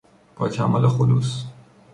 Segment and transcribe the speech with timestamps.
[0.35, 1.45] با کمال خلوص